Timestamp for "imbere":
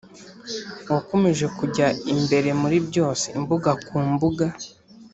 2.13-2.49